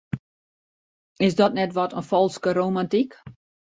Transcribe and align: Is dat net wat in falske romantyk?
Is 1.27 1.35
dat 1.39 1.53
net 1.57 1.71
wat 1.77 1.95
in 1.99 2.05
falske 2.09 2.51
romantyk? 2.61 3.11